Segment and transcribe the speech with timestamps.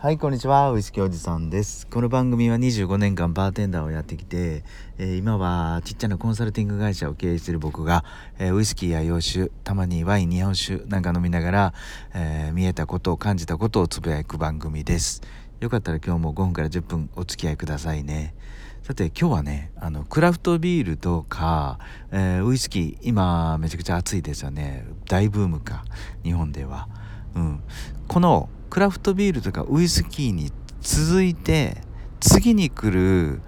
[0.00, 0.70] はい、こんにちは。
[0.70, 1.84] ウイスキーおじさんです。
[1.88, 4.62] この番組は25年間バーテンダーをやってきて、
[4.96, 8.04] えー、今はちっちゃなコンサルティング会社を経営している僕が、
[8.38, 11.74] えー、ウイスキーや洋酒、たまにワイン、日本酒なんか飲みながら、
[12.14, 15.20] えー、見えたことを感じたことをつぶやく番組です。
[15.58, 18.36] よかったら今日も5分から10分お付き合いくださいね。
[18.84, 21.80] さて今日はねあのクラフトビールとか、
[22.12, 25.84] えウイスキー今めちゃくちゃ暑いですよね大ブームか
[26.22, 26.86] 日本では。
[27.34, 27.62] うん、
[28.06, 31.82] このクラフトビールとかウイスキーに続いて
[32.20, 33.40] 次に来る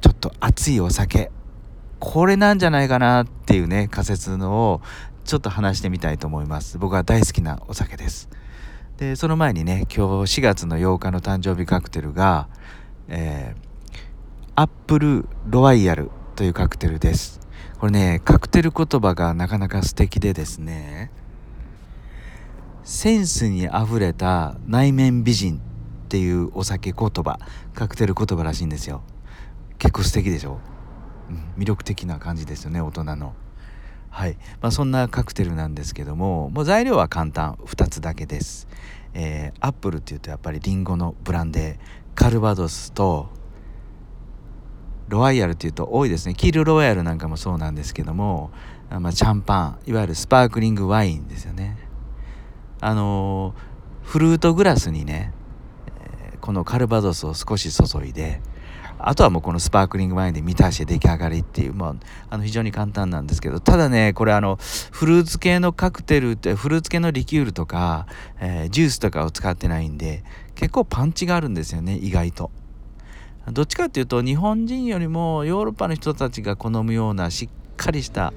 [0.00, 1.30] ちょっと熱いお酒。
[2.00, 4.80] これなんじゃないかなっていうね仮説のを
[5.24, 6.78] ちょっと話してみたいと思います。
[6.78, 8.28] 僕は大好きなお酒です。
[8.96, 12.48] でその前にね今日4月の8日の誕生日カクテルが、
[13.08, 17.40] えー、アップルロワイヤルというカクテルです。
[17.78, 21.10] これねカクテル言葉がなかなか素敵でですね
[22.84, 27.38] センスにあふれた内面美人っていうお酒言葉
[27.74, 29.02] カクテル言葉らしいんですよ。
[29.78, 30.58] 結構素敵でしょ、
[31.28, 33.34] うん、魅力的な感じですよね大人の。
[34.10, 37.54] はい、まあ、そんなカクテルなんですけどももう材料は簡単。
[37.64, 38.68] 2つだけです、
[39.14, 43.30] えー、アップルっていうとやっぱりリンゴのブランデーカルバドスと
[45.08, 46.34] ロワイヤルっていうと多いですね。
[46.34, 48.50] キールロワイヤルなんかもそうなんですけども、
[48.90, 51.76] まあ、シャンパンいわゆるスパークリングワインですよね。
[52.82, 53.54] あの
[54.02, 55.32] フルートグラスにね、
[56.40, 58.40] このカルバドスを少し注いで
[58.98, 61.94] あとはもうこのスパークリングワインで満たして出来上がりっていう、まあ、
[62.28, 64.56] あの非常に簡単なんですけどただねこれあの
[64.90, 68.06] フルーツ系のカクテルってフルーツ系のリキュールとか、
[68.40, 70.24] えー、ジュースとかを使ってないんで
[70.56, 72.50] 結構パンチがあるんですよね意外と。
[73.50, 78.32] どっちかっていうと日本人よりもヨーロッパの人たちが好むようなしっかりした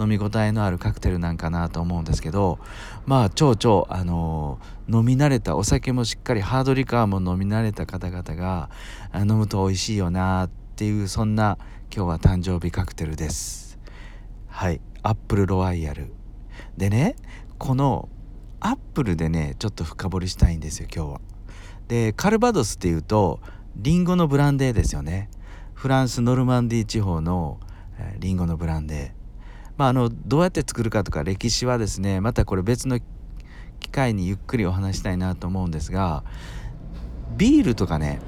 [0.00, 2.58] 飲み応えのあるカクテルなんかなと思うんですけど
[3.06, 8.70] まあ超々あの飲み慣れたお酒もしっかりハードリカーも飲み慣れた方々が
[9.14, 11.58] 飲むと美味しいよなっていうそんな
[11.94, 13.78] 今日は誕生日カクテルです。
[14.48, 14.80] はい。
[15.02, 16.12] アップルロワイヤル。
[16.76, 17.16] でね
[17.58, 18.08] この
[18.60, 21.20] アップルでねちょっと深掘りしたいんですよ今日は。
[21.88, 23.40] でカルバドスっていうと
[23.76, 25.30] リンゴのブランデーですよね。
[25.74, 27.58] フランスノルマンディー地方の
[28.18, 29.19] リンゴのブランデー。
[29.80, 33.00] まあ、あのどうやって作るかとか歴史はですねまたこれ別の
[33.80, 36.22] 機会にゆっくりお話したいなと思うんですが
[37.38, 38.20] ビールとかね、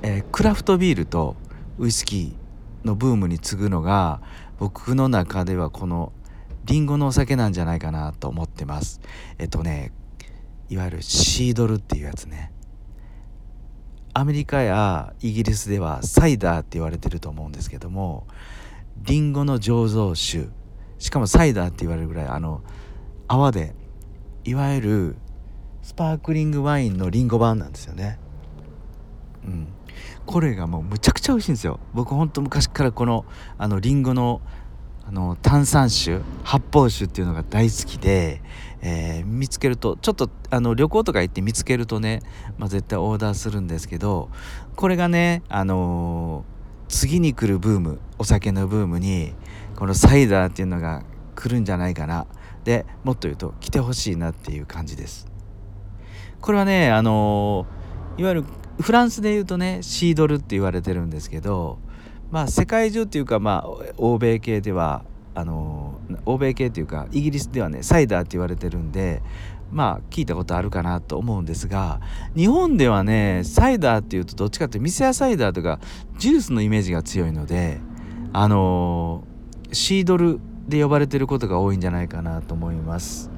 [0.00, 1.36] えー、クラフトビールと
[1.76, 4.22] ウイスキーのブームに次ぐのが
[4.58, 6.10] 僕の中ではこの
[6.64, 9.02] リンゴのお酒なんじゃないかなと思ってます。
[9.36, 9.92] えっとね
[10.70, 12.50] いわゆるシードルっていうやつね。
[14.14, 18.26] アメリカやイギリスではサイダーって言われてると思うんですけども
[19.02, 20.48] リンゴの醸造酒
[20.98, 22.62] しかもサイダーって言われるぐらいあの
[23.28, 23.74] 泡で
[24.44, 25.16] いわゆる
[25.82, 28.18] スパークリングワインのリンゴ版なんですよね。
[29.44, 29.68] うん。
[30.26, 31.78] これがもうむちゃくちゃ美味しいんですよ。
[31.92, 33.24] 僕ほんと昔からこの
[33.58, 34.40] あのリンゴの
[35.06, 38.40] あの炭酸酒発泡酒っていうのが大好きで、
[38.80, 42.22] えー、見つけるとちょっとあの旅行とか行って見つけるとね、
[42.56, 44.30] まあ、絶対オーダーするんですけど
[44.76, 49.34] これがねあのー、次に来るブームお酒のブームに
[49.76, 51.02] このサイダーっていうのが
[51.34, 52.26] 来るんじゃないかな。
[52.64, 55.28] でもっと言うと来てほしいなっていう感じです。
[56.40, 57.66] これはねあの
[58.16, 58.44] いわゆる
[58.80, 61.78] フランスで言うとねシードルって言われてるんですけど
[62.30, 65.04] まあ世界中っていうかまあ欧米系では
[65.34, 69.22] あの欧米系っていうかイギリスではねサイダーって言われてるんで
[69.72, 72.00] まあ聞いたことあるかなと思うんですが
[72.36, 75.80] 日本ではねサイダーっていうとどっちかっていうと店屋サイダーとか
[76.18, 77.80] ジュースのイメージが強いので
[78.32, 79.24] あの
[79.74, 83.30] シードルで呼ばれてることが多いんじゃないかなと思います。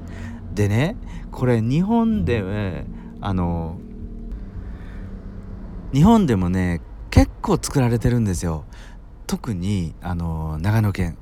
[0.53, 0.95] でね
[1.31, 2.85] これ日本で、ね、
[3.21, 3.77] あの
[5.93, 8.65] 日本でもね結構作られてるんですよ。
[9.25, 11.17] 特にあの長野県。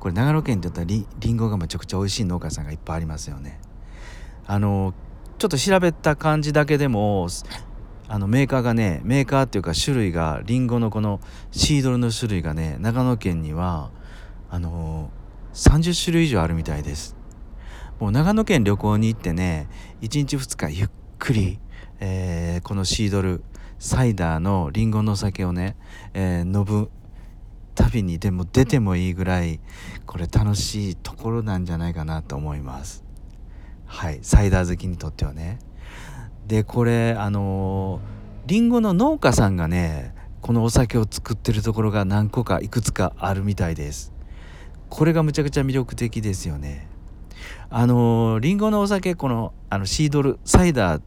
[0.00, 3.60] これ長野県って言ったらりりんごがめちゃくちゃ美味しい農家さんがいっぱいありますよね。
[4.46, 4.94] あの
[5.38, 7.28] ちょっと調べた感じだけでも
[8.08, 11.20] あのメーカーがねメーカーっていうか種類がりんごのこの
[11.50, 13.90] シードルの種類がね長野県には
[14.50, 15.10] あの
[15.54, 17.16] 30種類以上あるみたいです。
[17.98, 19.68] もう長野県旅行に行ってね
[20.02, 21.58] 1日2日ゆっくり、
[21.98, 23.42] えー、このシードル
[23.78, 25.76] サイダーのりんごの酒をね、
[26.12, 26.90] えー、飲む
[27.74, 29.60] 旅にでも出てもいいぐらい
[30.06, 33.04] これ楽しいところなんじゃないかなと思います。
[33.86, 35.58] はいサイダー好きにとってはね。
[36.46, 38.00] でこれあの
[38.46, 44.15] りんごの農家さんがねこのお酒を作ってるところが何個かいくつかあるみたいです。
[44.88, 46.88] これがむちゃくちゃ魅力的ですよね。
[47.68, 51.02] あのりんごのお酒このあのシードルサイダー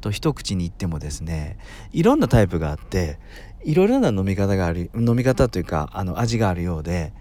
[0.00, 1.58] と一口に言ってもですね
[1.92, 3.18] いろんなタイプがあって
[3.64, 7.12] いろいろな飲み方がある飲み方というかあの味があるようで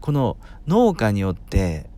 [0.00, 0.36] この
[0.66, 1.88] 農家によって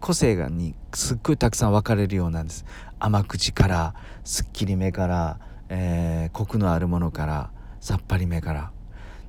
[0.00, 2.64] 個性がにすっごいたくさん分かれるようなんです。
[2.98, 7.50] 甘口からすっきりめから、えー、コクのあるものから
[7.80, 8.70] さっぱりめから。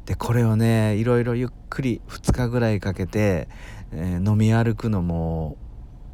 [0.05, 3.47] でこれをねいろいろゆっくり2日ぐらいかけて、
[3.91, 5.57] えー、飲み歩くのも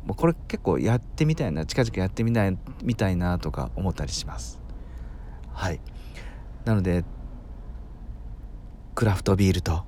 [0.06, 4.60] もうこれ結構やってみたいな近々やってみたいみたいなとか思ったりします。
[5.54, 5.80] はい。
[6.66, 7.04] なので
[8.96, 9.84] クラフトビールと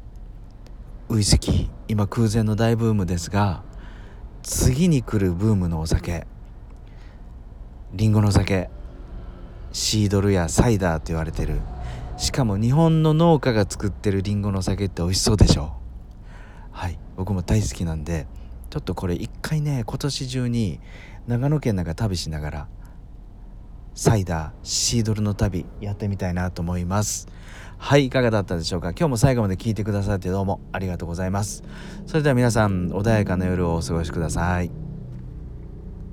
[1.09, 3.63] ウイスキー今空前の大ブームですが
[4.43, 6.25] 次に来るブームのお酒
[7.93, 8.69] りんごの酒
[9.73, 11.59] シードルやサイダーと言われてる
[12.21, 15.73] しかも日本の農家が作ってるりんごの酒って美味しそうでしょ？
[16.71, 18.27] はい僕も大好きなんで
[18.69, 20.79] ちょっとこれ一回ね今年中に
[21.25, 22.67] 長野県なんか旅しながら
[23.95, 27.27] サイダーシードルの旅やってみたいなと思います。
[27.79, 28.91] はいいかがだったでしょうか？
[28.91, 31.63] 今日も最後まで聞いてくださってどうもありがとうございます。
[32.05, 34.90] それでは皆さん穏やかな夜をお過ごしください。